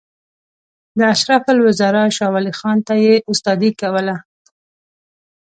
[0.97, 4.15] د اشرف الوزرا شاولي خان ته یې استادي کوله.